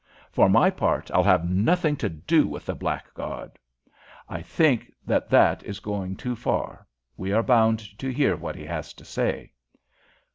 "For 0.31 0.49
my 0.49 0.71
part 0.71 1.11
I'll 1.11 1.21
have 1.21 1.47
nothing 1.47 1.95
to 1.97 2.09
do 2.09 2.47
with 2.47 2.65
the 2.65 2.73
blackguard." 2.73 3.59
"I 4.27 4.41
think 4.41 4.91
that 5.05 5.29
that 5.29 5.61
is 5.63 5.79
going 5.79 6.15
too 6.15 6.35
far. 6.35 6.87
We 7.17 7.31
are 7.33 7.43
bound 7.43 7.99
to 7.99 8.09
hear 8.11 8.35
what 8.35 8.55
he 8.55 8.65
has 8.65 8.93
to 8.95 9.05
say." 9.05 9.51